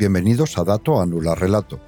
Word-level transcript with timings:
Bienvenidos 0.00 0.56
a 0.56 0.64
Dato 0.64 0.98
Anula 0.98 1.34
Relato, 1.34 1.78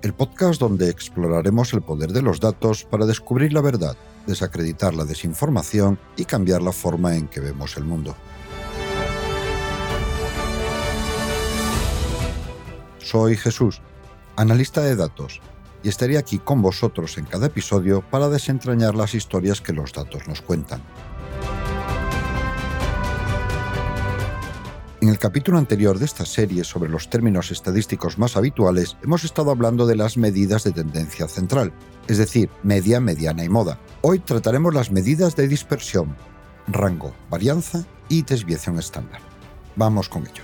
el 0.00 0.14
podcast 0.14 0.60
donde 0.60 0.88
exploraremos 0.88 1.72
el 1.72 1.82
poder 1.82 2.12
de 2.12 2.22
los 2.22 2.38
datos 2.38 2.84
para 2.84 3.06
descubrir 3.06 3.52
la 3.52 3.60
verdad, 3.60 3.96
desacreditar 4.24 4.94
la 4.94 5.04
desinformación 5.04 5.98
y 6.16 6.26
cambiar 6.26 6.62
la 6.62 6.70
forma 6.70 7.16
en 7.16 7.26
que 7.26 7.40
vemos 7.40 7.76
el 7.76 7.82
mundo. 7.82 8.14
Soy 12.98 13.36
Jesús, 13.36 13.82
analista 14.36 14.82
de 14.82 14.94
datos, 14.94 15.40
y 15.82 15.88
estaré 15.88 16.18
aquí 16.18 16.38
con 16.38 16.62
vosotros 16.62 17.18
en 17.18 17.24
cada 17.24 17.48
episodio 17.48 18.00
para 18.00 18.28
desentrañar 18.28 18.94
las 18.94 19.12
historias 19.12 19.60
que 19.60 19.72
los 19.72 19.92
datos 19.92 20.28
nos 20.28 20.40
cuentan. 20.40 20.82
En 25.02 25.10
el 25.10 25.18
capítulo 25.18 25.58
anterior 25.58 25.98
de 25.98 26.06
esta 26.06 26.24
serie 26.24 26.64
sobre 26.64 26.88
los 26.88 27.10
términos 27.10 27.50
estadísticos 27.50 28.16
más 28.16 28.36
habituales, 28.36 28.96
hemos 29.04 29.24
estado 29.24 29.50
hablando 29.50 29.86
de 29.86 29.94
las 29.94 30.16
medidas 30.16 30.64
de 30.64 30.72
tendencia 30.72 31.28
central, 31.28 31.70
es 32.08 32.16
decir, 32.16 32.48
media, 32.62 32.98
mediana 32.98 33.44
y 33.44 33.48
moda. 33.50 33.78
Hoy 34.00 34.20
trataremos 34.20 34.72
las 34.72 34.90
medidas 34.90 35.36
de 35.36 35.48
dispersión, 35.48 36.16
rango, 36.66 37.14
varianza 37.28 37.84
y 38.08 38.22
desviación 38.22 38.78
estándar. 38.78 39.20
Vamos 39.76 40.08
con 40.08 40.22
ello. 40.22 40.42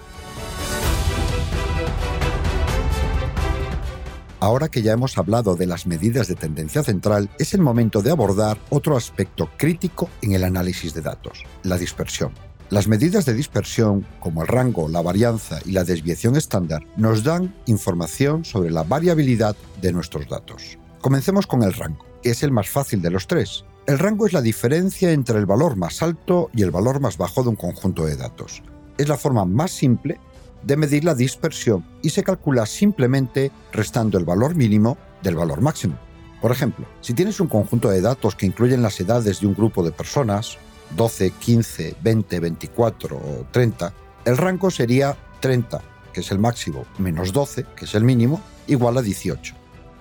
Ahora 4.39 4.69
que 4.69 4.83
ya 4.83 4.92
hemos 4.92 5.16
hablado 5.16 5.55
de 5.55 5.66
las 5.66 5.87
medidas 5.87 6.28
de 6.28 6.34
tendencia 6.34 6.83
central, 6.83 7.30
es 7.39 7.55
el 7.55 7.62
momento 7.62 8.03
de 8.03 8.11
abordar 8.11 8.59
otro 8.69 8.97
aspecto 8.97 9.48
crítico 9.56 10.11
en 10.20 10.33
el 10.33 10.45
análisis 10.45 10.92
de 10.92 11.00
datos, 11.00 11.44
la 11.62 11.78
dispersión. 11.78 12.33
Las 12.73 12.89
medidas 12.89 13.27
de 13.27 13.34
dispersión, 13.34 14.06
como 14.19 14.41
el 14.41 14.48
rango, 14.48 14.89
la 14.89 15.03
varianza 15.03 15.59
y 15.67 15.73
la 15.73 15.84
desviación 15.84 16.37
estándar, 16.37 16.83
nos 16.97 17.23
dan 17.23 17.55
información 17.67 18.47
sobre 18.47 18.70
la 18.70 18.83
variabilidad 18.83 19.55
de 19.83 19.92
nuestros 19.92 20.27
datos. 20.27 20.78
Comencemos 21.03 21.47
con 21.47 21.65
el 21.65 21.75
rango, 21.75 22.06
que 22.23 22.31
es 22.31 22.43
el 22.43 22.50
más 22.50 22.70
fácil 22.70 23.03
de 23.03 23.11
los 23.11 23.27
tres. 23.27 23.67
El 23.87 23.98
rango 23.98 24.27
es 24.27 24.33
la 24.33 24.41
diferencia 24.41 25.12
entre 25.12 25.39
el 25.39 25.45
valor 25.45 25.77
más 25.77 26.00
alto 26.00 26.48
y 26.55 26.62
el 26.62 26.70
valor 26.70 26.98
más 26.98 27.19
bajo 27.19 27.43
de 27.43 27.50
un 27.50 27.56
conjunto 27.56 28.06
de 28.06 28.17
datos. 28.17 28.62
Es 28.97 29.06
la 29.06 29.19
forma 29.19 29.45
más 29.45 29.70
simple 29.70 30.19
de 30.62 30.78
medir 30.78 31.05
la 31.05 31.15
dispersión 31.15 31.84
y 32.00 32.09
se 32.09 32.25
calcula 32.25 32.65
simplemente 32.65 33.53
restando 33.70 34.17
el 34.17 34.25
valor 34.25 34.55
mínimo 34.55 34.97
del 35.23 35.37
valor 35.37 35.61
máximo. 35.61 35.98
Por 36.41 36.50
ejemplo, 36.53 36.87
si 37.03 37.12
tienes 37.12 37.39
un 37.39 37.48
conjunto 37.48 37.91
de 37.91 38.00
datos 38.00 38.34
que 38.34 38.47
incluyen 38.47 38.81
las 38.81 38.98
edades 38.98 39.41
de 39.41 39.47
un 39.47 39.55
grupo 39.55 39.84
de 39.84 39.93
personas, 39.93 40.56
12, 40.97 41.31
15, 41.31 41.97
20, 42.03 42.41
24 42.41 43.17
o 43.17 43.47
30, 43.51 43.93
el 44.25 44.37
rango 44.37 44.71
sería 44.71 45.17
30, 45.41 45.81
que 46.12 46.21
es 46.21 46.31
el 46.31 46.39
máximo, 46.39 46.87
menos 46.99 47.33
12, 47.33 47.67
que 47.77 47.87
es 47.87 47.95
el 47.95 48.05
mínimo, 48.05 48.41
igual 48.67 48.99
a 48.99 49.03
18. 49.03 49.55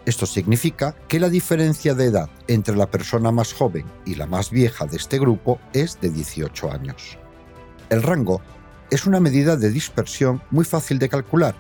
Esto 0.06 0.26
significa 0.26 0.96
que 1.08 1.20
la 1.20 1.30
diferencia 1.30 1.94
de 1.94 2.06
edad 2.06 2.30
entre 2.48 2.76
la 2.76 2.90
persona 2.90 3.32
más 3.32 3.54
joven 3.54 3.86
y 4.06 4.16
la 4.16 4.26
más 4.26 4.50
vieja 4.50 4.86
de 4.86 4.98
este 4.98 5.20
grupo 5.20 5.60
es 5.74 6.00
de 6.02 6.10
18 6.10 6.72
años. 6.72 7.18
El 7.90 8.02
rango 8.02 8.42
es 8.90 9.06
una 9.06 9.20
medida 9.20 9.56
de 9.56 9.70
dispersión 9.70 10.42
muy 10.50 10.66
fácil 10.66 10.98
de 10.98 11.10
calcular, 11.10 11.56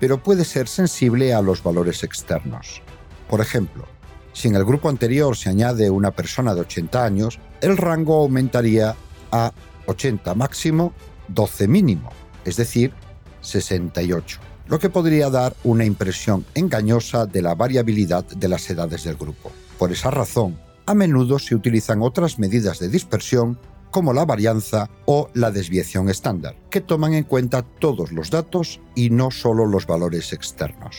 pero 0.00 0.22
puede 0.22 0.44
ser 0.44 0.68
sensible 0.68 1.32
a 1.32 1.40
los 1.40 1.62
valores 1.62 2.02
externos. 2.02 2.82
Por 3.28 3.40
ejemplo, 3.40 3.86
si 4.32 4.48
en 4.48 4.56
el 4.56 4.64
grupo 4.64 4.88
anterior 4.88 5.36
se 5.36 5.48
añade 5.50 5.88
una 5.88 6.10
persona 6.10 6.54
de 6.54 6.62
80 6.62 7.04
años, 7.04 7.38
el 7.64 7.78
rango 7.78 8.16
aumentaría 8.16 8.94
a 9.32 9.52
80 9.86 10.34
máximo, 10.34 10.92
12 11.28 11.66
mínimo, 11.66 12.10
es 12.44 12.56
decir, 12.56 12.92
68, 13.40 14.38
lo 14.68 14.78
que 14.78 14.90
podría 14.90 15.30
dar 15.30 15.56
una 15.64 15.86
impresión 15.86 16.44
engañosa 16.54 17.24
de 17.24 17.40
la 17.40 17.54
variabilidad 17.54 18.24
de 18.24 18.48
las 18.48 18.68
edades 18.68 19.04
del 19.04 19.16
grupo. 19.16 19.50
Por 19.78 19.92
esa 19.92 20.10
razón, 20.10 20.58
a 20.84 20.94
menudo 20.94 21.38
se 21.38 21.54
utilizan 21.54 22.02
otras 22.02 22.38
medidas 22.38 22.80
de 22.80 22.90
dispersión 22.90 23.58
como 23.90 24.12
la 24.12 24.26
varianza 24.26 24.90
o 25.06 25.30
la 25.32 25.50
desviación 25.50 26.10
estándar, 26.10 26.56
que 26.68 26.82
toman 26.82 27.14
en 27.14 27.24
cuenta 27.24 27.62
todos 27.62 28.12
los 28.12 28.28
datos 28.30 28.80
y 28.94 29.08
no 29.08 29.30
solo 29.30 29.64
los 29.64 29.86
valores 29.86 30.34
externos. 30.34 30.96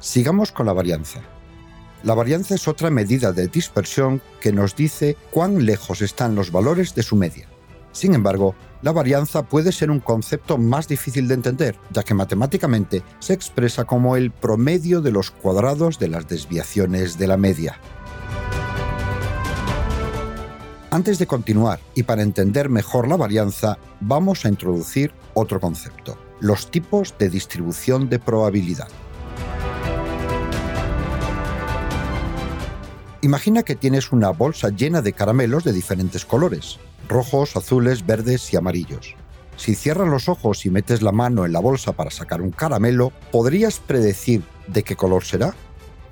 Sigamos 0.00 0.50
con 0.50 0.64
la 0.64 0.72
varianza. 0.72 1.20
La 2.04 2.14
varianza 2.14 2.56
es 2.56 2.66
otra 2.66 2.90
medida 2.90 3.32
de 3.32 3.46
dispersión 3.46 4.20
que 4.40 4.52
nos 4.52 4.74
dice 4.74 5.16
cuán 5.30 5.64
lejos 5.64 6.02
están 6.02 6.34
los 6.34 6.50
valores 6.50 6.96
de 6.96 7.04
su 7.04 7.14
media. 7.14 7.46
Sin 7.92 8.14
embargo, 8.14 8.56
la 8.80 8.90
varianza 8.90 9.44
puede 9.44 9.70
ser 9.70 9.88
un 9.88 10.00
concepto 10.00 10.58
más 10.58 10.88
difícil 10.88 11.28
de 11.28 11.34
entender, 11.34 11.78
ya 11.92 12.02
que 12.02 12.14
matemáticamente 12.14 13.04
se 13.20 13.34
expresa 13.34 13.84
como 13.84 14.16
el 14.16 14.32
promedio 14.32 15.00
de 15.00 15.12
los 15.12 15.30
cuadrados 15.30 16.00
de 16.00 16.08
las 16.08 16.26
desviaciones 16.26 17.18
de 17.18 17.26
la 17.28 17.36
media. 17.36 17.78
Antes 20.90 21.20
de 21.20 21.28
continuar 21.28 21.78
y 21.94 22.02
para 22.02 22.22
entender 22.22 22.68
mejor 22.68 23.06
la 23.06 23.16
varianza, 23.16 23.78
vamos 24.00 24.44
a 24.44 24.48
introducir 24.48 25.12
otro 25.34 25.60
concepto, 25.60 26.18
los 26.40 26.68
tipos 26.70 27.14
de 27.18 27.30
distribución 27.30 28.08
de 28.08 28.18
probabilidad. 28.18 28.88
Imagina 33.24 33.62
que 33.62 33.76
tienes 33.76 34.10
una 34.10 34.30
bolsa 34.30 34.70
llena 34.70 35.00
de 35.00 35.12
caramelos 35.12 35.62
de 35.62 35.72
diferentes 35.72 36.24
colores, 36.24 36.80
rojos, 37.08 37.56
azules, 37.56 38.04
verdes 38.04 38.52
y 38.52 38.56
amarillos. 38.56 39.14
Si 39.56 39.76
cierras 39.76 40.08
los 40.08 40.28
ojos 40.28 40.66
y 40.66 40.70
metes 40.70 41.02
la 41.02 41.12
mano 41.12 41.46
en 41.46 41.52
la 41.52 41.60
bolsa 41.60 41.92
para 41.92 42.10
sacar 42.10 42.42
un 42.42 42.50
caramelo, 42.50 43.12
¿podrías 43.30 43.78
predecir 43.78 44.42
de 44.66 44.82
qué 44.82 44.96
color 44.96 45.22
será? 45.22 45.54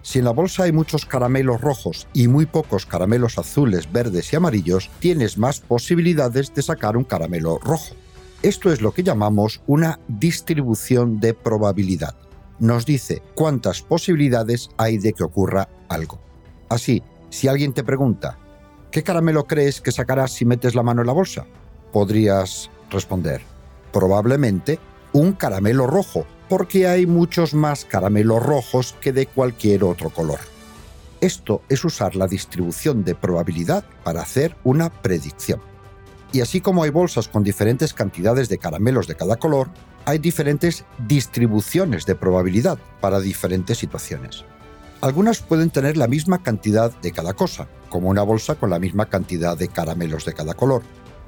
Si 0.03 0.20
en 0.20 0.25
la 0.25 0.31
bolsa 0.31 0.62
hay 0.62 0.72
muchos 0.72 1.04
caramelos 1.04 1.60
rojos 1.60 2.06
y 2.12 2.28
muy 2.28 2.47
pocos 2.47 2.87
caramelos 2.87 3.38
azules, 3.38 3.91
verdes 3.91 4.32
y 4.32 4.37
amarillos, 4.37 4.88
tienes 5.00 5.37
más 5.37 5.59
posibilidades 5.59 6.54
de 6.54 6.62
sacar 6.62 6.97
un 6.97 7.03
caramelo 7.03 7.59
rojo. 7.59 7.97
Esto 8.43 8.72
es 8.72 8.82
lo 8.82 8.93
que 8.93 9.03
llamamos 9.03 9.62
una 9.66 9.99
distribución 10.06 11.19
de 11.19 11.34
probabilidad. 11.34 12.15
Nos 12.60 12.87
dice 12.87 13.20
cuántas 13.34 13.82
posibilidades 13.82 14.69
hay 14.76 14.99
de 14.99 15.12
que 15.12 15.25
ocurra 15.25 15.69
algo. 15.88 16.29
Así, 16.70 17.03
si 17.31 17.48
alguien 17.48 17.72
te 17.72 17.82
pregunta, 17.82 18.38
¿qué 18.92 19.03
caramelo 19.03 19.44
crees 19.44 19.81
que 19.81 19.91
sacarás 19.91 20.31
si 20.31 20.44
metes 20.44 20.76
la 20.76 20.84
mano 20.84 21.03
en 21.03 21.08
la 21.08 21.12
bolsa? 21.12 21.44
Podrías 21.92 22.70
responder, 22.91 23.42
probablemente 23.92 24.78
un 25.12 25.32
caramelo 25.32 25.88
rojo, 25.88 26.25
porque 26.48 26.86
hay 26.86 27.06
muchos 27.06 27.54
más 27.54 27.84
caramelos 27.84 28.41
rojos 28.41 28.94
que 29.00 29.12
de 29.12 29.26
cualquier 29.26 29.82
otro 29.82 30.10
color. 30.10 30.38
Esto 31.20 31.62
es 31.69 31.84
usar 31.84 32.14
la 32.14 32.28
distribución 32.28 33.02
de 33.02 33.16
probabilidad 33.16 33.84
para 34.04 34.22
hacer 34.22 34.56
una 34.62 34.91
predicción. 34.91 35.60
Y 36.32 36.41
así 36.41 36.60
como 36.60 36.84
hay 36.84 36.91
bolsas 36.91 37.26
con 37.26 37.42
diferentes 37.42 37.92
cantidades 37.92 38.48
de 38.48 38.58
caramelos 38.58 39.08
de 39.08 39.16
cada 39.16 39.37
color, 39.37 39.69
hay 40.04 40.19
diferentes 40.19 40.84
distribuciones 41.08 42.06
de 42.06 42.14
probabilidad 42.14 42.78
para 43.00 43.19
diferentes 43.19 43.76
situaciones. 43.76 44.44
Algunas 45.00 45.41
pueden 45.41 45.71
tener 45.71 45.97
la 45.97 46.09
misma 46.09 46.43
cantidad 46.43 46.93
de 47.00 47.12
cada 47.12 47.33
cosa, 47.33 47.69
como 47.88 48.11
una 48.11 48.22
bolsa 48.22 48.56
con 48.56 48.69
la 48.69 48.78
misma 48.78 49.06
cantidad 49.06 49.56
de 49.56 49.69
caramelos 49.69 50.27
de 50.27 50.34
cada 50.34 50.53
color, 50.53 50.83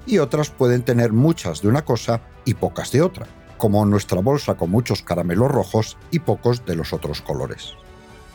y 0.07 0.19
otras 0.19 0.51
pueden 0.51 0.83
tener 0.83 1.13
muchas 1.13 1.63
de 1.63 1.69
una 1.69 1.83
cosa 1.83 2.21
y 2.45 2.53
pocas 2.53 2.93
de 2.93 3.01
otra, 3.01 3.27
como 3.57 3.87
nuestra 3.87 4.21
bolsa 4.21 4.57
con 4.57 4.71
muchos 4.71 5.03
caramelos 5.03 5.51
rojos 5.51 5.97
y 6.11 6.19
pocos 6.19 6.67
de 6.67 6.77
los 6.77 6.93
otros 6.93 7.23
colores. 7.23 7.73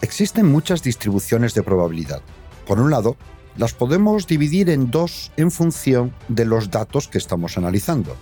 Existen 0.02 0.51
muchas 0.51 0.81
distribuciones 0.81 1.54
de 1.54 1.62
probabilidad. 1.62 2.22
Por 2.66 2.80
un 2.80 2.90
lado, 2.90 3.16
las 3.57 3.74
podemos 3.74 4.25
dividir 4.25 4.72
en 4.72 4.90
dos 4.90 5.31
en 5.38 5.51
función 5.51 6.13
de 6.30 6.45
los 6.45 6.72
datos 6.72 7.07
que 7.07 7.19
estamos 7.19 7.60
analizando. 7.60 8.16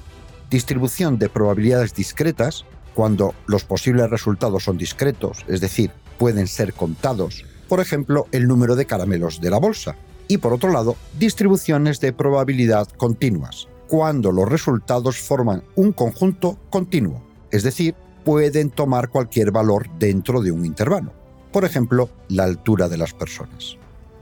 Distribución 0.50 1.18
de 1.18 1.30
probabilidades 1.30 1.94
discretas, 1.94 2.66
cuando 2.94 3.34
los 3.46 3.64
posibles 3.64 4.10
resultados 4.10 4.64
son 4.64 4.78
discretos, 4.78 5.46
es 5.48 5.62
decir, 5.62 5.92
pueden 6.18 6.48
ser 6.48 6.74
contados, 6.74 7.46
por 7.68 7.80
ejemplo, 7.80 8.28
el 8.32 8.48
número 8.48 8.76
de 8.76 8.86
caramelos 8.86 9.42
de 9.42 9.50
la 9.50 9.60
bolsa. 9.60 9.96
Y 10.28 10.38
por 10.38 10.54
otro 10.54 10.72
lado, 10.72 10.96
distribuciones 11.20 12.00
de 12.00 12.14
probabilidad 12.14 12.88
continuas, 12.98 13.68
cuando 13.88 14.32
los 14.32 14.50
resultados 14.50 15.20
forman 15.20 15.64
un 15.76 15.92
conjunto 15.92 16.58
continuo, 16.70 17.22
es 17.52 17.64
decir, 17.64 17.96
pueden 18.24 18.72
tomar 18.72 19.10
cualquier 19.10 19.52
valor 19.52 19.88
dentro 20.00 20.42
de 20.42 20.52
un 20.52 20.66
intervalo, 20.66 21.14
por 21.52 21.64
ejemplo, 21.64 22.10
la 22.28 22.44
altura 22.44 22.90
de 22.90 22.98
las 22.98 23.14
personas. 23.14 23.78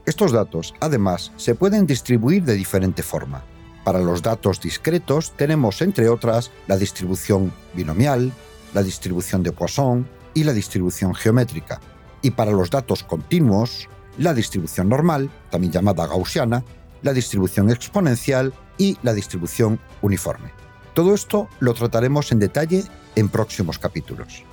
Estos 0.06 0.32
datos, 0.32 0.74
además, 0.80 1.32
se 1.36 1.54
pueden 1.54 1.86
distribuir 1.86 2.44
de 2.44 2.54
diferente 2.54 3.02
forma. 3.02 3.42
Para 3.84 4.00
los 4.00 4.22
datos 4.22 4.60
discretos 4.60 5.32
tenemos, 5.36 5.80
entre 5.80 6.10
otras, 6.10 6.50
la 6.66 6.76
distribución 6.76 7.52
binomial, 7.74 8.32
la 8.74 8.82
distribución 8.82 9.42
de 9.42 9.52
Poisson, 9.52 10.06
y 10.34 10.44
la 10.44 10.52
distribución 10.52 11.14
geométrica, 11.14 11.80
y 12.22 12.32
para 12.32 12.50
los 12.50 12.70
datos 12.70 13.02
continuos, 13.02 13.88
la 14.18 14.34
distribución 14.34 14.88
normal, 14.88 15.30
también 15.50 15.72
llamada 15.72 16.06
gaussiana, 16.06 16.64
la 17.02 17.12
distribución 17.12 17.70
exponencial 17.70 18.52
y 18.78 18.96
la 19.02 19.12
distribución 19.12 19.78
uniforme. 20.02 20.50
Todo 20.94 21.14
esto 21.14 21.48
lo 21.60 21.74
trataremos 21.74 22.32
en 22.32 22.38
detalle 22.38 22.84
en 23.16 23.28
próximos 23.28 23.78
capítulos. 23.78 24.44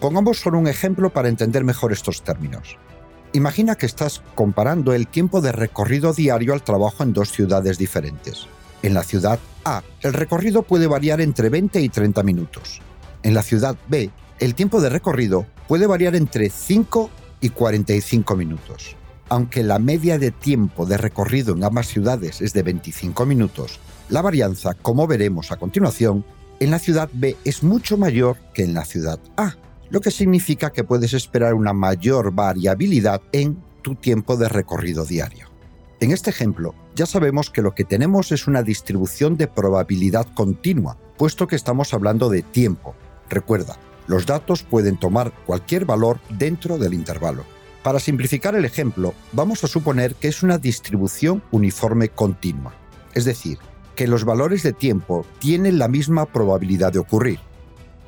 Pongamos 0.00 0.40
solo 0.40 0.58
un 0.58 0.66
ejemplo 0.66 1.10
para 1.10 1.28
entender 1.28 1.62
mejor 1.62 1.92
estos 1.92 2.22
términos. 2.22 2.76
Imagina 3.34 3.76
que 3.76 3.86
estás 3.86 4.20
comparando 4.34 4.92
el 4.92 5.06
tiempo 5.06 5.40
de 5.40 5.52
recorrido 5.52 6.12
diario 6.12 6.54
al 6.54 6.64
trabajo 6.64 7.04
en 7.04 7.12
dos 7.12 7.30
ciudades 7.30 7.78
diferentes. 7.78 8.48
En 8.82 8.94
la 8.94 9.04
ciudad 9.04 9.38
A, 9.64 9.82
el 10.00 10.12
recorrido 10.12 10.62
puede 10.62 10.88
variar 10.88 11.20
entre 11.20 11.48
20 11.48 11.80
y 11.80 11.88
30 11.88 12.22
minutos. 12.24 12.80
En 13.22 13.32
la 13.32 13.42
ciudad 13.42 13.76
B, 13.88 14.10
el 14.40 14.56
tiempo 14.56 14.80
de 14.80 14.88
recorrido 14.88 15.46
puede 15.68 15.86
variar 15.86 16.16
entre 16.16 16.50
5 16.50 17.08
y 17.40 17.50
45 17.50 18.34
minutos. 18.34 18.96
Aunque 19.28 19.62
la 19.62 19.78
media 19.78 20.18
de 20.18 20.32
tiempo 20.32 20.84
de 20.84 20.96
recorrido 20.96 21.54
en 21.54 21.62
ambas 21.62 21.86
ciudades 21.86 22.40
es 22.40 22.52
de 22.52 22.64
25 22.64 23.24
minutos, 23.24 23.78
la 24.08 24.20
varianza, 24.20 24.74
como 24.74 25.06
veremos 25.06 25.52
a 25.52 25.56
continuación, 25.56 26.24
en 26.58 26.72
la 26.72 26.80
ciudad 26.80 27.08
B 27.12 27.36
es 27.44 27.62
mucho 27.62 27.96
mayor 27.96 28.36
que 28.52 28.64
en 28.64 28.74
la 28.74 28.84
ciudad 28.84 29.20
A, 29.36 29.56
lo 29.90 30.00
que 30.00 30.10
significa 30.10 30.70
que 30.70 30.84
puedes 30.84 31.14
esperar 31.14 31.54
una 31.54 31.72
mayor 31.72 32.32
variabilidad 32.32 33.22
en 33.30 33.62
tu 33.82 33.94
tiempo 33.94 34.36
de 34.36 34.48
recorrido 34.48 35.04
diario. 35.04 35.48
En 36.00 36.10
este 36.10 36.30
ejemplo, 36.30 36.74
ya 36.94 37.06
sabemos 37.06 37.50
que 37.50 37.62
lo 37.62 37.74
que 37.74 37.84
tenemos 37.84 38.32
es 38.32 38.46
una 38.46 38.62
distribución 38.62 39.36
de 39.36 39.48
probabilidad 39.48 40.26
continua, 40.34 40.98
puesto 41.16 41.46
que 41.46 41.56
estamos 41.56 41.94
hablando 41.94 42.28
de 42.28 42.42
tiempo. 42.42 42.94
Recuerda, 43.28 43.76
los 44.06 44.26
datos 44.26 44.62
pueden 44.62 44.98
tomar 44.98 45.32
cualquier 45.46 45.84
valor 45.84 46.18
dentro 46.28 46.78
del 46.78 46.94
intervalo. 46.94 47.44
Para 47.82 47.98
simplificar 47.98 48.54
el 48.54 48.64
ejemplo, 48.64 49.14
vamos 49.32 49.64
a 49.64 49.68
suponer 49.68 50.14
que 50.14 50.28
es 50.28 50.42
una 50.42 50.58
distribución 50.58 51.42
uniforme 51.50 52.08
continua, 52.08 52.74
es 53.14 53.24
decir, 53.24 53.58
que 53.96 54.06
los 54.06 54.24
valores 54.24 54.62
de 54.62 54.72
tiempo 54.72 55.26
tienen 55.38 55.78
la 55.78 55.88
misma 55.88 56.26
probabilidad 56.26 56.92
de 56.92 57.00
ocurrir. 57.00 57.40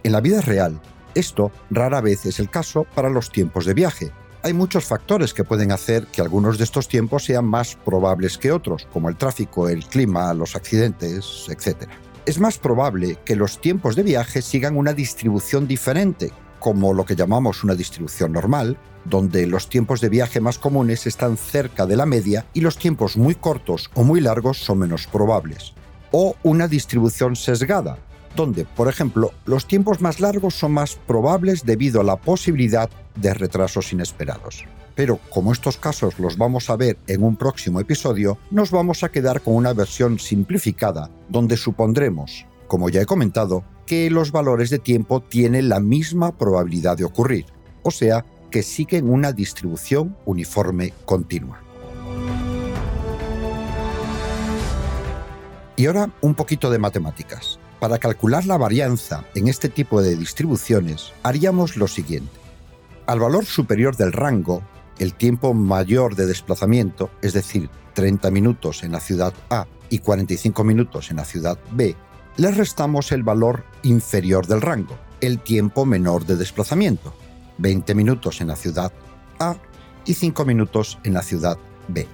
En 0.02 0.12
la 0.12 0.20
vida 0.20 0.40
real, 0.40 0.80
esto 1.14 1.50
rara 1.70 2.00
vez 2.00 2.26
es 2.26 2.38
el 2.38 2.50
caso 2.50 2.86
para 2.94 3.10
los 3.10 3.30
tiempos 3.30 3.64
de 3.64 3.74
viaje. 3.74 4.12
Hay 4.44 4.52
muchos 4.52 4.84
factores 4.84 5.34
que 5.34 5.42
pueden 5.42 5.72
hacer 5.72 6.06
que 6.06 6.20
algunos 6.20 6.58
de 6.58 6.64
estos 6.64 6.86
tiempos 6.86 7.24
sean 7.24 7.46
más 7.46 7.74
probables 7.76 8.38
que 8.38 8.52
otros, 8.52 8.86
como 8.92 9.08
el 9.08 9.16
tráfico, 9.16 9.68
el 9.68 9.84
clima, 9.84 10.32
los 10.34 10.54
accidentes, 10.54 11.46
etc 11.48 11.88
es 12.26 12.40
más 12.40 12.58
probable 12.58 13.18
que 13.24 13.36
los 13.36 13.60
tiempos 13.60 13.96
de 13.96 14.02
viaje 14.02 14.40
sigan 14.40 14.76
una 14.76 14.94
distribución 14.94 15.66
diferente, 15.66 16.32
como 16.58 16.94
lo 16.94 17.04
que 17.04 17.16
llamamos 17.16 17.64
una 17.64 17.74
distribución 17.74 18.32
normal, 18.32 18.78
donde 19.04 19.46
los 19.46 19.68
tiempos 19.68 20.00
de 20.00 20.08
viaje 20.08 20.40
más 20.40 20.58
comunes 20.58 21.06
están 21.06 21.36
cerca 21.36 21.84
de 21.84 21.96
la 21.96 22.06
media 22.06 22.46
y 22.54 22.62
los 22.62 22.78
tiempos 22.78 23.18
muy 23.18 23.34
cortos 23.34 23.90
o 23.94 24.04
muy 24.04 24.20
largos 24.22 24.58
son 24.58 24.78
menos 24.78 25.06
probables. 25.06 25.74
O 26.12 26.36
una 26.42 26.66
distribución 26.66 27.36
sesgada, 27.36 27.98
donde, 28.34 28.64
por 28.64 28.88
ejemplo, 28.88 29.32
los 29.46 29.66
tiempos 29.66 30.00
más 30.00 30.20
largos 30.20 30.54
son 30.54 30.72
más 30.72 30.96
probables 31.06 31.64
debido 31.64 32.00
a 32.00 32.04
la 32.04 32.16
posibilidad 32.16 32.90
de 33.16 33.34
retrasos 33.34 33.92
inesperados 33.92 34.64
pero 34.94 35.18
como 35.30 35.52
estos 35.52 35.76
casos 35.76 36.18
los 36.18 36.36
vamos 36.38 36.70
a 36.70 36.76
ver 36.76 36.96
en 37.06 37.22
un 37.22 37.36
próximo 37.36 37.80
episodio, 37.80 38.38
nos 38.50 38.70
vamos 38.70 39.02
a 39.02 39.10
quedar 39.10 39.40
con 39.40 39.54
una 39.54 39.72
versión 39.72 40.18
simplificada, 40.18 41.10
donde 41.28 41.56
supondremos, 41.56 42.46
como 42.68 42.88
ya 42.88 43.02
he 43.02 43.06
comentado, 43.06 43.64
que 43.86 44.10
los 44.10 44.30
valores 44.30 44.70
de 44.70 44.78
tiempo 44.78 45.20
tienen 45.20 45.68
la 45.68 45.80
misma 45.80 46.36
probabilidad 46.36 46.96
de 46.96 47.04
ocurrir, 47.04 47.46
o 47.82 47.90
sea, 47.90 48.24
que 48.50 48.62
siguen 48.62 49.10
una 49.10 49.32
distribución 49.32 50.16
uniforme 50.24 50.92
continua. 51.04 51.60
Y 55.76 55.86
ahora 55.86 56.08
un 56.20 56.36
poquito 56.36 56.70
de 56.70 56.78
matemáticas. 56.78 57.58
Para 57.80 57.98
calcular 57.98 58.46
la 58.46 58.56
varianza 58.56 59.24
en 59.34 59.48
este 59.48 59.68
tipo 59.68 60.00
de 60.00 60.16
distribuciones, 60.16 61.12
haríamos 61.22 61.76
lo 61.76 61.88
siguiente. 61.88 62.40
Al 63.06 63.20
valor 63.20 63.44
superior 63.44 63.96
del 63.96 64.12
rango 64.12 64.62
el 64.98 65.14
tiempo 65.14 65.54
mayor 65.54 66.14
de 66.14 66.26
desplazamiento, 66.26 67.10
es 67.22 67.32
decir, 67.32 67.68
30 67.94 68.30
minutos 68.30 68.82
en 68.82 68.92
la 68.92 69.00
ciudad 69.00 69.34
A 69.50 69.66
y 69.90 69.98
45 69.98 70.64
minutos 70.64 71.10
en 71.10 71.16
la 71.16 71.24
ciudad 71.24 71.58
B, 71.72 71.96
le 72.36 72.50
restamos 72.50 73.12
el 73.12 73.22
valor 73.22 73.64
inferior 73.82 74.46
del 74.46 74.60
rango, 74.60 74.96
el 75.20 75.38
tiempo 75.38 75.86
menor 75.86 76.26
de 76.26 76.36
desplazamiento, 76.36 77.14
20 77.58 77.94
minutos 77.94 78.40
en 78.40 78.48
la 78.48 78.56
ciudad 78.56 78.92
A 79.38 79.56
y 80.04 80.14
5 80.14 80.44
minutos 80.44 80.98
en 81.04 81.14
la 81.14 81.22
ciudad 81.22 81.58
B. 81.88 82.06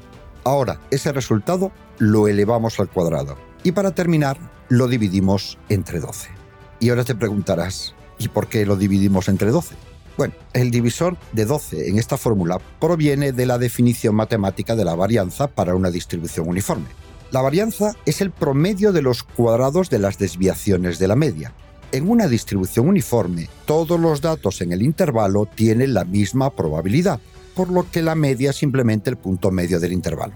Ahora, 0.45 0.81
ese 0.91 1.13
resultado 1.13 1.71
lo 1.99 2.29
elevamos 2.29 2.81
al 2.81 2.89
cuadrado 2.89 3.37
y 3.63 3.73
para 3.73 3.95
terminar 3.95 4.39
lo 4.71 4.87
dividimos 4.87 5.59
entre 5.69 5.99
12. 5.99 6.31
Y 6.79 6.89
ahora 6.89 7.05
te 7.05 7.17
preguntarás, 7.17 7.95
¿y 8.19 8.29
por 8.29 8.47
qué 8.47 8.65
lo 8.65 8.77
dividimos 8.77 9.29
entre 9.29 9.51
12? 9.51 9.75
Bueno, 10.17 10.33
el 10.53 10.71
divisor 10.71 11.17
de 11.33 11.45
12 11.45 11.89
en 11.89 11.99
esta 11.99 12.17
fórmula 12.17 12.61
proviene 12.79 13.33
de 13.33 13.47
la 13.47 13.59
definición 13.59 14.15
matemática 14.15 14.77
de 14.77 14.85
la 14.85 14.95
varianza 14.95 15.49
para 15.49 15.75
una 15.75 15.91
distribución 15.91 16.49
uniforme. 16.49 16.87
La 17.33 17.43
varianza 17.43 17.97
es 18.07 18.21
el 18.21 18.31
promedio 18.31 18.93
de 18.93 19.03
los 19.03 19.25
cuadrados 19.25 19.91
de 19.91 19.99
las 19.99 20.19
desviaciones 20.19 21.01
de 21.01 21.09
la 21.09 21.17
media. 21.17 21.53
En 21.91 22.09
una 22.09 22.29
distribución 22.29 22.89
uniforme, 22.89 23.49
todos 23.67 23.99
los 23.99 24.21
datos 24.21 24.61
en 24.61 24.71
el 24.73 24.83
intervalo 24.83 25.47
tienen 25.47 25.95
la 25.95 26.05
misma 26.05 26.51
probabilidad, 26.51 27.19
por 27.57 27.71
lo 27.71 27.91
que 27.91 28.03
la 28.03 28.15
media 28.15 28.51
es 28.51 28.57
simplemente 28.57 29.11
el 29.11 29.17
punto 29.17 29.51
medio 29.51 29.81
del 29.81 29.93
intervalo. 29.93 30.35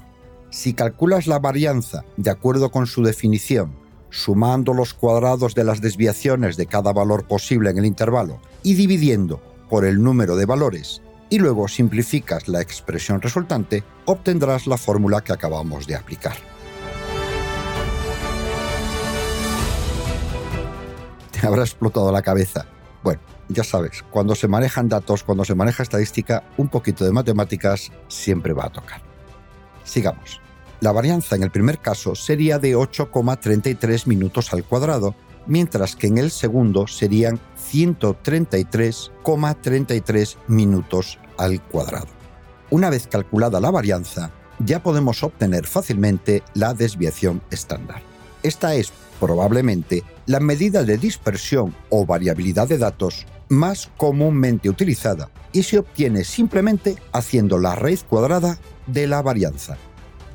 Si 0.50 0.74
calculas 0.74 1.28
la 1.28 1.38
varianza 1.38 2.04
de 2.16 2.30
acuerdo 2.30 2.70
con 2.70 2.88
su 2.88 3.04
definición, 3.04 3.83
sumando 4.14 4.72
los 4.72 4.94
cuadrados 4.94 5.54
de 5.56 5.64
las 5.64 5.80
desviaciones 5.80 6.56
de 6.56 6.66
cada 6.66 6.92
valor 6.92 7.26
posible 7.26 7.70
en 7.70 7.78
el 7.78 7.84
intervalo 7.84 8.38
y 8.62 8.74
dividiendo 8.74 9.42
por 9.68 9.84
el 9.84 10.02
número 10.02 10.36
de 10.36 10.46
valores 10.46 11.02
y 11.30 11.38
luego 11.40 11.66
simplificas 11.66 12.46
la 12.46 12.60
expresión 12.60 13.20
resultante, 13.20 13.82
obtendrás 14.04 14.68
la 14.68 14.76
fórmula 14.76 15.20
que 15.20 15.32
acabamos 15.32 15.88
de 15.88 15.96
aplicar. 15.96 16.36
Te 21.32 21.44
habrá 21.44 21.62
explotado 21.62 22.12
la 22.12 22.22
cabeza. 22.22 22.66
Bueno, 23.02 23.20
ya 23.48 23.64
sabes, 23.64 24.04
cuando 24.10 24.36
se 24.36 24.46
manejan 24.46 24.88
datos, 24.88 25.24
cuando 25.24 25.44
se 25.44 25.56
maneja 25.56 25.82
estadística, 25.82 26.44
un 26.56 26.68
poquito 26.68 27.04
de 27.04 27.10
matemáticas 27.10 27.90
siempre 28.06 28.52
va 28.52 28.66
a 28.66 28.70
tocar. 28.70 29.02
Sigamos. 29.82 30.43
La 30.84 30.92
varianza 30.92 31.34
en 31.34 31.42
el 31.42 31.50
primer 31.50 31.78
caso 31.78 32.14
sería 32.14 32.58
de 32.58 32.76
8,33 32.76 34.06
minutos 34.06 34.52
al 34.52 34.64
cuadrado 34.64 35.14
mientras 35.46 35.96
que 35.96 36.08
en 36.08 36.18
el 36.18 36.30
segundo 36.30 36.86
serían 36.86 37.40
133,33 37.72 40.36
minutos 40.46 41.18
al 41.38 41.62
cuadrado. 41.62 42.08
Una 42.68 42.90
vez 42.90 43.06
calculada 43.06 43.60
la 43.60 43.70
varianza, 43.70 44.30
ya 44.58 44.82
podemos 44.82 45.22
obtener 45.22 45.66
fácilmente 45.66 46.42
la 46.52 46.74
desviación 46.74 47.40
estándar. 47.50 48.02
Esta 48.42 48.74
es 48.74 48.92
probablemente 49.18 50.02
la 50.26 50.40
medida 50.40 50.84
de 50.84 50.98
dispersión 50.98 51.74
o 51.88 52.04
variabilidad 52.04 52.68
de 52.68 52.76
datos 52.76 53.24
más 53.48 53.90
comúnmente 53.96 54.68
utilizada 54.68 55.30
y 55.50 55.62
se 55.62 55.78
obtiene 55.78 56.24
simplemente 56.24 56.96
haciendo 57.10 57.58
la 57.58 57.74
raíz 57.74 58.04
cuadrada 58.04 58.58
de 58.86 59.06
la 59.06 59.22
varianza. 59.22 59.78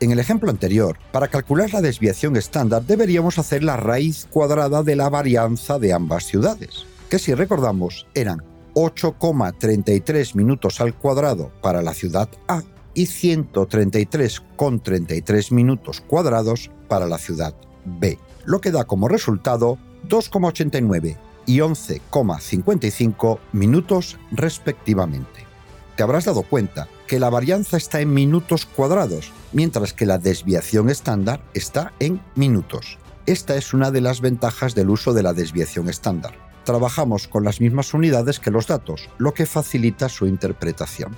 En 0.02 0.12
el 0.12 0.20
ejemplo 0.20 0.50
anterior, 0.50 0.98
para 1.12 1.28
calcular 1.28 1.74
la 1.74 1.82
desviación 1.82 2.38
estándar 2.38 2.84
deberíamos 2.84 3.38
hacer 3.38 3.66
la 3.66 3.76
raíz 3.76 4.30
cuadrada 4.32 4.82
de 4.82 4.96
la 4.96 5.10
varianza 5.10 5.78
de 5.78 5.92
ambas 5.92 6.24
ciudades, 6.24 6.86
que 7.10 7.20
si 7.20 7.34
recordamos 7.34 8.08
eran 8.14 8.42
8,33 8.76 10.36
minutos 10.36 10.80
al 10.80 10.96
cuadrado 10.96 11.52
para 11.62 11.82
la 11.82 11.94
ciudad 11.94 12.30
A 12.48 12.64
y 12.94 13.08
133,33 13.08 15.52
minutos 15.52 16.00
cuadrados 16.00 16.72
para 16.88 17.06
la 17.06 17.18
ciudad 17.18 17.54
B, 17.84 18.18
lo 18.46 18.62
que 18.62 18.72
da 18.72 18.86
como 18.86 19.10
resultado 19.10 19.78
2,89 20.08 21.18
y 21.46 21.58
11,55 21.58 23.40
minutos 23.52 24.18
respectivamente. 24.32 25.44
Te 25.98 26.04
habrás 26.04 26.24
dado 26.24 26.44
cuenta 26.44 26.88
que 27.10 27.20
la 27.20 27.32
varianza 27.32 27.76
está 27.76 28.02
en 28.02 28.14
minutos 28.14 28.68
cuadrados, 28.68 29.32
mientras 29.52 29.94
que 29.94 30.06
la 30.06 30.20
desviación 30.20 30.92
estándar 30.92 31.42
está 31.56 31.92
en 32.00 32.22
minutos. 32.36 33.00
Esta 33.26 33.56
es 33.56 33.74
una 33.74 33.90
de 33.90 34.00
las 34.00 34.22
ventajas 34.22 34.76
del 34.76 34.92
uso 34.92 35.12
de 35.14 35.24
la 35.24 35.34
desviación 35.34 35.90
estándar. 35.90 36.36
Trabajamos 36.66 37.28
con 37.28 37.44
las 37.44 37.62
mismas 37.62 37.96
unidades 37.96 38.40
que 38.40 38.52
los 38.52 38.68
datos, 38.68 39.10
lo 39.18 39.34
que 39.34 39.48
facilita 39.48 40.08
su 40.08 40.28
interpretación. 40.28 41.16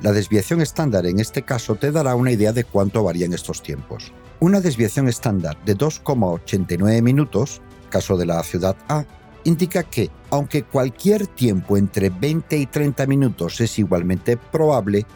La 0.00 0.12
desviación 0.12 0.62
estándar 0.62 1.04
en 1.04 1.20
este 1.20 1.42
caso 1.42 1.74
te 1.74 1.92
dará 1.92 2.14
una 2.14 2.32
idea 2.32 2.54
de 2.54 2.64
cuánto 2.64 3.02
varían 3.02 3.34
estos 3.34 3.62
tiempos. 3.62 4.12
Una 4.40 4.62
desviación 4.62 5.06
estándar 5.06 5.58
de 5.66 5.76
2,89 5.76 7.02
minutos, 7.02 7.60
caso 7.90 8.16
de 8.16 8.24
la 8.24 8.42
ciudad 8.42 8.74
A, 8.88 9.04
indica 9.44 9.84
que, 9.84 10.10
aunque 10.30 10.64
cualquier 10.64 11.26
tiempo 11.26 11.76
entre 11.76 12.08
20 12.08 12.56
y 12.56 12.66
30 12.66 13.06
minutos 13.06 13.60
es 13.60 13.78
igualmente 13.78 14.36
probable, 14.36 15.06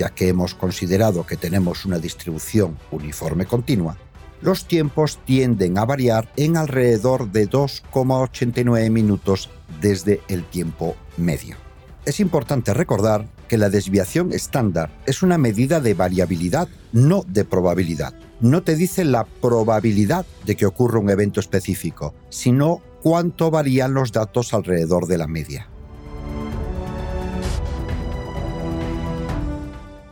ya 0.00 0.08
que 0.08 0.28
hemos 0.28 0.54
considerado 0.54 1.26
que 1.26 1.36
tenemos 1.36 1.84
una 1.84 1.98
distribución 1.98 2.78
uniforme 2.90 3.44
continua, 3.44 3.98
los 4.40 4.64
tiempos 4.64 5.18
tienden 5.26 5.76
a 5.76 5.84
variar 5.84 6.32
en 6.36 6.56
alrededor 6.56 7.30
de 7.30 7.46
2,89 7.46 8.90
minutos 8.90 9.50
desde 9.82 10.22
el 10.28 10.44
tiempo 10.44 10.96
medio. 11.18 11.56
Es 12.06 12.18
importante 12.18 12.72
recordar 12.72 13.26
que 13.46 13.58
la 13.58 13.68
desviación 13.68 14.32
estándar 14.32 14.90
es 15.04 15.22
una 15.22 15.36
medida 15.36 15.80
de 15.80 15.92
variabilidad, 15.92 16.66
no 16.92 17.22
de 17.26 17.44
probabilidad. 17.44 18.14
No 18.40 18.62
te 18.62 18.76
dice 18.76 19.04
la 19.04 19.24
probabilidad 19.24 20.24
de 20.46 20.56
que 20.56 20.64
ocurra 20.64 20.98
un 20.98 21.10
evento 21.10 21.40
específico, 21.40 22.14
sino 22.30 22.80
cuánto 23.02 23.50
varían 23.50 23.92
los 23.92 24.12
datos 24.12 24.54
alrededor 24.54 25.06
de 25.06 25.18
la 25.18 25.26
media. 25.26 25.68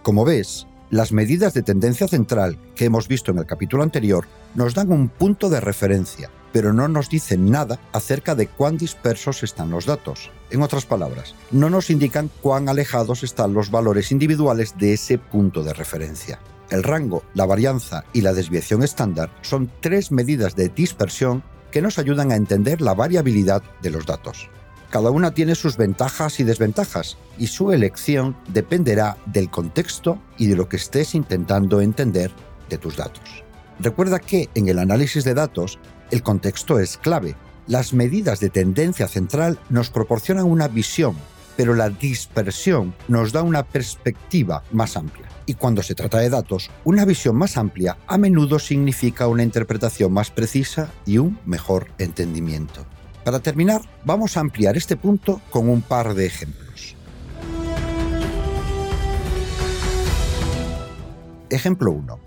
Como 0.02 0.25
ves, 0.25 0.67
las 0.90 1.12
medidas 1.12 1.55
de 1.55 1.62
tendencia 1.62 2.09
central 2.09 2.59
que 2.75 2.87
hemos 2.87 3.09
visto 3.09 3.31
en 3.31 3.38
el 3.38 3.47
capítulo 3.47 3.83
anterior 3.83 4.26
nos 4.55 4.75
dan 4.75 4.90
un 4.90 5.09
punto 5.09 5.50
de 5.50 5.61
referencia, 5.61 6.31
pero 6.52 6.73
no 6.73 6.88
nos 6.88 7.11
dicen 7.11 7.50
nada 7.50 7.78
acerca 7.93 8.35
de 8.35 8.47
cuán 8.47 8.78
dispersos 8.78 9.43
están 9.43 9.71
los 9.71 9.87
datos. 9.87 10.31
En 10.50 10.62
otras 10.62 10.87
palabras, 10.87 11.35
no 11.50 11.69
nos 11.69 11.90
indican 11.90 12.31
cuán 12.40 12.69
alejados 12.69 13.23
están 13.23 13.52
los 13.52 13.71
valores 13.71 14.12
individuales 14.12 14.76
de 14.78 14.95
ese 14.95 15.19
punto 15.19 15.62
de 15.62 15.75
referencia. 15.75 16.38
El 16.71 16.83
rango, 16.83 17.23
la 17.35 17.47
varianza 17.47 18.05
y 18.12 18.23
la 18.23 18.33
desviación 18.33 18.83
estándar 18.83 19.31
son 19.43 19.71
tres 19.81 20.11
medidas 20.11 20.55
de 20.57 20.69
dispersión 20.69 21.43
que 21.71 21.83
nos 21.83 21.99
ayudan 21.99 22.33
a 22.33 22.37
entender 22.37 22.81
la 22.81 22.95
variabilidad 22.95 23.62
de 23.83 23.90
los 23.90 24.07
datos. 24.07 24.49
Cada 24.90 25.11
una 25.11 25.33
tiene 25.33 25.54
sus 25.54 25.76
ventajas 25.76 26.40
y 26.40 26.45
desventajas, 26.45 27.18
y 27.38 27.49
su 27.49 27.73
elección 27.73 28.37
dependerá 28.49 29.18
del 29.26 29.50
contexto 29.50 30.18
y 30.38 30.47
de 30.47 30.57
lo 30.57 30.68
que 30.68 30.76
estés 30.76 31.14
intentando 31.14 31.83
entender 31.83 32.30
de 32.71 32.78
tus 32.78 32.97
datos. 32.97 33.45
Recuerda 33.80 34.18
que 34.18 34.49
en 34.54 34.68
el 34.68 34.78
análisis 34.78 35.25
de 35.25 35.35
datos 35.35 35.78
el 36.11 36.23
contexto 36.23 36.78
es 36.78 36.97
clave. 36.97 37.37
Las 37.66 37.92
medidas 37.92 38.40
de 38.40 38.49
tendencia 38.49 39.09
central 39.09 39.59
nos 39.68 39.90
proporcionan 39.90 40.47
una 40.47 40.68
visión, 40.68 41.14
pero 41.57 41.75
la 41.75 41.90
dispersión 41.90 42.95
nos 43.09 43.33
da 43.33 43.42
una 43.42 43.64
perspectiva 43.64 44.62
más 44.73 44.97
amplia. 44.97 45.28
Y 45.45 45.54
cuando 45.54 45.83
se 45.83 45.95
trata 45.95 46.18
de 46.18 46.30
datos, 46.30 46.71
una 46.85 47.04
visión 47.04 47.37
más 47.37 47.59
amplia 47.59 47.99
a 48.07 48.16
menudo 48.16 48.59
significa 48.59 49.28
una 49.28 49.42
interpretación 49.42 50.12
más 50.12 50.30
precisa 50.30 50.90
y 51.04 51.18
un 51.18 51.38
mejor 51.45 51.88
entendimiento. 51.99 52.87
Para 53.28 53.40
terminar, 53.40 53.82
vamos 54.06 54.38
a 54.38 54.40
ampliar 54.40 54.78
este 54.78 54.97
punto 54.97 55.42
con 55.50 55.68
un 55.68 55.82
par 55.82 56.14
de 56.14 56.25
ejemplos. 56.25 56.97
Ejemplo 61.50 61.92
1. 61.92 62.18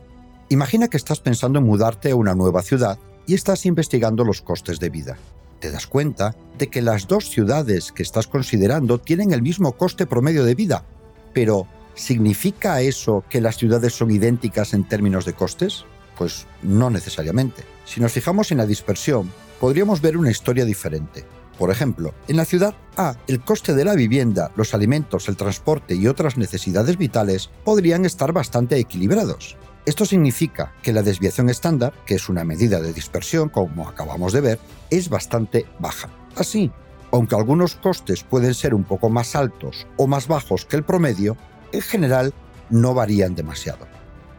Imagina 0.50 0.90
que 0.90 0.98
estás 0.98 1.20
pensando 1.20 1.58
en 1.58 1.66
mudarte 1.66 2.12
a 2.12 2.16
una 2.16 2.36
nueva 2.36 2.62
ciudad 2.62 3.00
y 3.26 3.34
estás 3.34 3.66
investigando 3.66 4.24
los 4.24 4.44
costes 4.44 4.80
de 4.80 4.92
vida. 4.92 5.18
Te 5.60 5.72
das 5.72 5.88
cuenta 5.88 6.36
de 6.60 6.68
que 6.68 6.84
las 6.84 7.08
dos 7.08 7.32
ciudades 7.32 7.92
que 7.92 8.04
estás 8.04 8.28
considerando 8.28 9.00
tienen 9.00 9.34
el 9.34 9.42
mismo 9.42 9.72
coste 9.72 10.06
promedio 10.06 10.44
de 10.44 10.54
vida, 10.54 10.86
pero 11.34 11.66
¿significa 11.96 12.80
eso 12.82 13.24
que 13.28 13.42
las 13.42 13.58
ciudades 13.58 13.94
son 13.94 14.12
idénticas 14.12 14.76
en 14.76 14.88
términos 14.88 15.26
de 15.26 15.34
costes? 15.34 15.84
Pues 16.16 16.46
no 16.62 16.92
necesariamente. 16.92 17.64
Si 17.86 18.00
nos 18.00 18.12
fijamos 18.12 18.52
en 18.52 18.60
la 18.60 18.68
dispersión, 18.68 19.32
podríamos 19.62 20.02
ver 20.02 20.18
una 20.18 20.32
historia 20.32 20.66
diferente. 20.66 21.24
Por 21.60 21.70
ejemplo, 21.70 22.16
en 22.28 22.38
la 22.38 22.46
ciudad 22.46 22.74
A, 22.98 23.16
el 23.28 23.42
coste 23.42 23.76
de 23.76 23.86
la 23.86 23.94
vivienda, 23.94 24.52
los 24.56 24.74
alimentos, 24.74 25.30
el 25.30 25.38
transporte 25.38 25.94
y 25.94 26.08
otras 26.08 26.36
necesidades 26.36 26.98
vitales 26.98 27.52
podrían 27.64 28.04
estar 28.04 28.34
bastante 28.34 28.80
equilibrados. 28.80 29.58
Esto 29.86 30.06
significa 30.06 30.74
que 30.82 30.92
la 30.92 31.04
desviación 31.04 31.48
estándar, 31.48 31.94
que 32.08 32.16
es 32.16 32.28
una 32.28 32.44
medida 32.44 32.82
de 32.82 32.92
dispersión 32.92 33.50
como 33.50 33.88
acabamos 33.88 34.34
de 34.34 34.42
ver, 34.42 34.60
es 34.90 35.10
bastante 35.10 35.68
baja. 35.78 36.10
Así, 36.36 36.72
aunque 37.12 37.36
algunos 37.36 37.76
costes 37.76 38.24
pueden 38.24 38.56
ser 38.56 38.74
un 38.74 38.84
poco 38.84 39.12
más 39.12 39.36
altos 39.36 39.86
o 39.96 40.08
más 40.08 40.28
bajos 40.28 40.66
que 40.66 40.78
el 40.78 40.84
promedio, 40.84 41.38
en 41.72 41.82
general 41.82 42.34
no 42.72 42.96
varían 42.96 43.36
demasiado. 43.36 43.88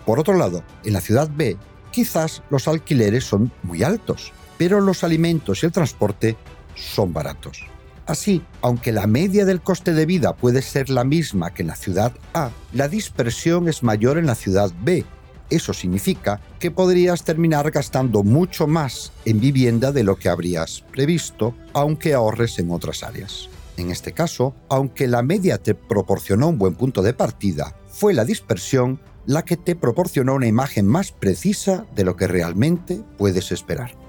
Por 0.05 0.19
otro 0.19 0.35
lado, 0.35 0.64
en 0.85 0.95
la 0.95 1.00
ciudad 1.00 1.31
B, 1.33 1.57
quizás 1.93 2.43
los 2.50 2.67
alquileres 2.67 3.23
son 3.23 3.52
muy 3.62 3.85
altos 3.85 4.33
pero 4.59 4.80
los 4.80 5.04
alimentos 5.04 5.62
y 5.62 5.66
el 5.66 5.73
transporte 5.73 6.37
son 6.75 7.12
baratos. 7.12 7.64
Así, 8.06 8.42
aunque 8.61 8.92
la 8.92 9.06
media 9.06 9.44
del 9.44 9.61
coste 9.61 9.92
de 9.92 10.06
vida 10.06 10.35
puede 10.35 10.61
ser 10.62 10.90
la 10.90 11.04
misma 11.04 11.54
que 11.54 11.62
en 11.62 11.68
la 11.68 11.76
ciudad 11.76 12.12
A, 12.35 12.50
la 12.73 12.88
dispersión 12.88 13.68
es 13.68 13.82
mayor 13.82 14.18
en 14.18 14.26
la 14.26 14.35
ciudad 14.35 14.73
B. 14.82 15.04
Eso 15.50 15.73
significa 15.73 16.40
que 16.59 16.71
podrías 16.71 17.25
terminar 17.25 17.71
gastando 17.71 18.23
mucho 18.23 18.66
más 18.66 19.12
en 19.25 19.38
vivienda 19.38 19.92
de 19.92 20.02
lo 20.02 20.16
que 20.16 20.28
habrías 20.28 20.82
previsto, 20.92 21.54
aunque 21.75 22.14
ahorres 22.14 22.59
en 22.59 22.71
otras 22.71 23.02
áreas. 23.02 23.49
En 23.76 23.90
este 23.90 24.12
caso, 24.12 24.54
aunque 24.68 25.06
la 25.06 25.23
media 25.23 25.59
te 25.59 25.75
proporcionó 25.75 26.49
un 26.49 26.59
buen 26.59 26.75
punto 26.75 27.02
de 27.02 27.14
partida, 27.14 27.76
fue 27.88 28.14
la 28.14 28.25
dispersión 28.25 29.00
la 29.26 29.44
que 29.44 29.56
te 29.56 29.76
proporcionó 29.76 30.35
una 30.35 30.49
imagen 30.49 30.87
más 30.87 31.12
precisa 31.12 31.87
de 31.94 32.04
lo 32.04 32.16
que 32.16 32.26
realmente 32.26 33.02
puedes 33.16 33.52
esperar. 33.52 34.01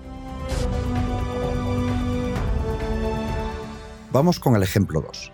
Vamos 4.14 4.40
con 4.40 4.56
el 4.56 4.62
ejemplo 4.62 5.02
2. 5.02 5.32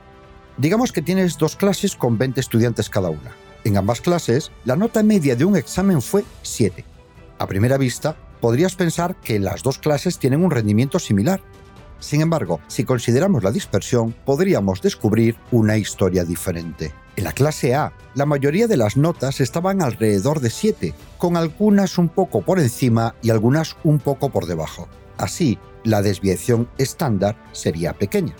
Digamos 0.55 0.93
que 0.93 1.01
tienes 1.01 1.37
dos 1.37 1.57
clases 1.57 1.97
con 1.97 2.17
20 2.17 2.39
estudiantes 2.39 2.89
cada 2.89 3.09
una. 3.09 3.35
En 3.65 3.75
ambas 3.75 3.99
clases, 3.99 4.51
la 4.63 4.77
nota 4.77 5.03
media 5.03 5.35
de 5.35 5.43
un 5.43 5.57
examen 5.57 6.01
fue 6.01 6.23
7. 6.43 6.85
A 7.39 7.45
primera 7.45 7.77
vista, 7.77 8.15
podrías 8.39 8.75
pensar 8.75 9.17
que 9.17 9.37
las 9.37 9.63
dos 9.63 9.79
clases 9.79 10.17
tienen 10.17 10.45
un 10.45 10.51
rendimiento 10.51 10.97
similar. 10.97 11.41
Sin 11.99 12.21
embargo, 12.21 12.61
si 12.67 12.85
consideramos 12.85 13.43
la 13.43 13.51
dispersión, 13.51 14.15
podríamos 14.23 14.81
descubrir 14.81 15.35
una 15.51 15.75
historia 15.75 16.23
diferente. 16.23 16.93
En 17.17 17.25
la 17.25 17.33
clase 17.33 17.75
A, 17.75 17.91
la 18.15 18.25
mayoría 18.25 18.67
de 18.67 18.77
las 18.77 18.95
notas 18.95 19.41
estaban 19.41 19.81
alrededor 19.81 20.39
de 20.39 20.51
7, 20.51 20.93
con 21.17 21.35
algunas 21.35 21.97
un 21.97 22.07
poco 22.07 22.43
por 22.43 22.59
encima 22.59 23.13
y 23.21 23.29
algunas 23.29 23.75
un 23.83 23.99
poco 23.99 24.29
por 24.29 24.45
debajo. 24.45 24.87
Así, 25.17 25.59
la 25.83 26.01
desviación 26.01 26.69
estándar 26.77 27.35
sería 27.51 27.91
pequeña. 27.91 28.35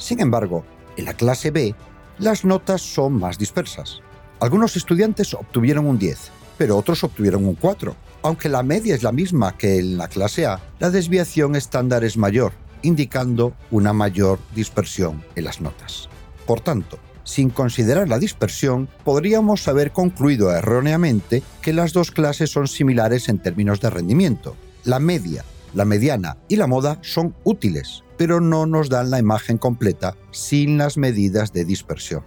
Sin 0.00 0.20
embargo, 0.20 0.64
en 0.96 1.04
la 1.04 1.14
clase 1.14 1.50
B, 1.50 1.74
las 2.18 2.44
notas 2.44 2.80
son 2.80 3.12
más 3.12 3.38
dispersas. 3.38 4.00
Algunos 4.40 4.74
estudiantes 4.76 5.34
obtuvieron 5.34 5.86
un 5.86 5.98
10, 5.98 6.30
pero 6.56 6.76
otros 6.76 7.04
obtuvieron 7.04 7.44
un 7.44 7.54
4. 7.54 7.94
Aunque 8.22 8.48
la 8.48 8.62
media 8.62 8.94
es 8.94 9.02
la 9.02 9.12
misma 9.12 9.56
que 9.56 9.78
en 9.78 9.98
la 9.98 10.08
clase 10.08 10.46
A, 10.46 10.60
la 10.78 10.90
desviación 10.90 11.54
estándar 11.54 12.02
es 12.02 12.16
mayor, 12.16 12.52
indicando 12.82 13.54
una 13.70 13.92
mayor 13.92 14.38
dispersión 14.54 15.22
en 15.36 15.44
las 15.44 15.60
notas. 15.60 16.08
Por 16.46 16.60
tanto, 16.60 16.98
sin 17.24 17.50
considerar 17.50 18.08
la 18.08 18.18
dispersión, 18.18 18.88
podríamos 19.04 19.68
haber 19.68 19.92
concluido 19.92 20.50
erróneamente 20.50 21.42
que 21.60 21.74
las 21.74 21.92
dos 21.92 22.10
clases 22.10 22.50
son 22.50 22.68
similares 22.68 23.28
en 23.28 23.38
términos 23.38 23.80
de 23.80 23.90
rendimiento. 23.90 24.56
La 24.84 24.98
media, 24.98 25.44
la 25.74 25.84
mediana 25.84 26.38
y 26.48 26.56
la 26.56 26.66
moda 26.66 26.98
son 27.02 27.34
útiles, 27.44 28.02
pero 28.20 28.38
no 28.38 28.66
nos 28.66 28.90
dan 28.90 29.08
la 29.08 29.18
imagen 29.18 29.56
completa 29.56 30.14
sin 30.30 30.76
las 30.76 30.98
medidas 30.98 31.54
de 31.54 31.64
dispersión. 31.64 32.22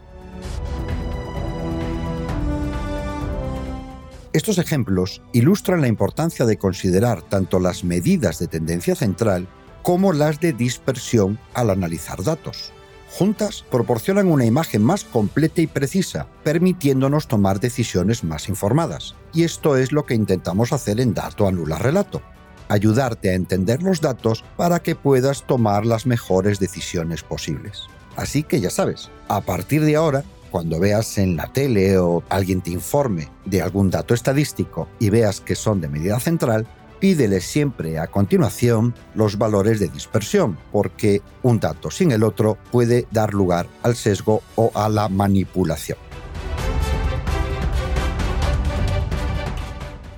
Estos 4.33 4.57
ejemplos 4.57 5.21
ilustran 5.33 5.81
la 5.81 5.88
importancia 5.88 6.47
de 6.47 6.57
considerar 6.57 7.21
tanto 7.21 7.59
las 7.59 7.83
medidas 7.83 8.39
de 8.39 8.47
tendencia 8.47 8.95
central 8.95 9.47
como 9.83 10.13
las 10.13 10.39
de 10.39 10.53
dispersión 10.53 11.38
al 11.53 11.69
analizar 11.69 12.23
datos. 12.23 12.71
Juntas 13.12 13.63
proporcionan 13.69 14.31
una 14.31 14.45
imagen 14.45 14.83
más 14.83 15.03
completa 15.03 15.62
y 15.62 15.67
precisa, 15.67 16.25
permitiéndonos 16.43 17.27
tomar 17.27 17.59
decisiones 17.59 18.23
más 18.23 18.50
informadas. 18.50 19.13
Y 19.31 19.43
esto 19.43 19.77
es 19.77 19.91
lo 19.91 20.07
que 20.07 20.15
intentamos 20.15 20.73
hacer 20.73 21.00
en 21.00 21.13
Dato 21.13 21.47
Anula 21.47 21.77
Relato 21.77 22.23
ayudarte 22.70 23.29
a 23.29 23.34
entender 23.34 23.84
los 23.84 24.01
datos 24.01 24.43
para 24.58 24.79
que 24.79 24.96
puedas 24.96 25.46
tomar 25.46 25.86
las 25.86 26.05
mejores 26.05 26.60
decisiones 26.60 27.24
posibles. 27.24 27.84
Así 28.15 28.43
que 28.43 28.62
ya 28.62 28.70
sabes, 28.70 29.10
a 29.27 29.41
partir 29.41 29.84
de 29.84 29.96
ahora, 29.96 30.24
cuando 30.51 30.79
veas 30.79 31.17
en 31.17 31.36
la 31.36 31.51
tele 31.51 31.98
o 31.98 32.24
alguien 32.29 32.62
te 32.62 32.70
informe 32.70 33.29
de 33.46 33.62
algún 33.62 33.89
dato 33.89 34.13
estadístico 34.13 34.88
y 35.00 35.10
veas 35.10 35.41
que 35.41 35.55
son 35.55 35.82
de 35.82 35.88
medida 35.88 36.20
central, 36.20 36.67
pídele 37.00 37.41
siempre 37.41 38.00
a 38.00 38.08
continuación 38.08 38.93
los 39.15 39.38
valores 39.38 39.79
de 39.79 39.89
dispersión, 39.89 40.58
porque 40.72 41.22
un 41.41 41.60
dato 41.60 41.91
sin 41.91 42.12
el 42.12 42.24
otro 42.24 42.58
puede 42.72 43.08
dar 43.12 43.34
lugar 43.34 43.67
al 43.82 43.96
sesgo 43.96 44.41
o 44.55 44.72
a 44.75 44.88
la 44.89 45.10
manipulación. 45.10 45.98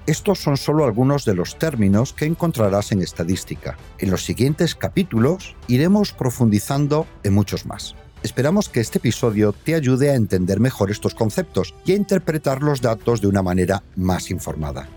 Estos 0.07 0.37
son 0.37 0.55
solo 0.55 0.85
algunos 0.85 1.25
de 1.25 1.33
los 1.33 1.57
términos 1.57 2.13
que 2.13 2.25
encontrarás 2.25 2.91
en 2.91 3.01
estadística. 3.01 3.75
En 3.97 4.11
los 4.11 4.23
siguientes 4.23 4.75
capítulos 4.75 5.55
iremos 5.67 6.13
profundizando 6.13 7.07
en 7.23 7.33
muchos 7.33 7.65
más. 7.65 7.95
Esperamos 8.21 8.69
que 8.69 8.81
este 8.81 8.99
episodio 8.99 9.51
te 9.51 9.73
ayude 9.73 10.11
a 10.11 10.15
entender 10.15 10.59
mejor 10.59 10.91
estos 10.91 11.15
conceptos 11.15 11.73
y 11.85 11.93
a 11.93 11.95
interpretar 11.95 12.61
los 12.61 12.81
datos 12.81 13.19
de 13.19 13.27
una 13.27 13.41
manera 13.41 13.81
más 13.95 14.29
informada. 14.29 14.87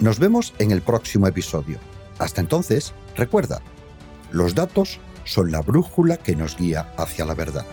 Nos 0.00 0.18
vemos 0.18 0.54
en 0.58 0.70
el 0.70 0.80
próximo 0.80 1.26
episodio. 1.26 1.78
Hasta 2.18 2.40
entonces, 2.40 2.94
recuerda, 3.16 3.60
los 4.30 4.54
datos 4.54 4.98
son 5.24 5.52
la 5.52 5.60
brújula 5.60 6.16
que 6.16 6.36
nos 6.36 6.56
guía 6.56 6.92
hacia 6.96 7.26
la 7.26 7.34
verdad. 7.34 7.66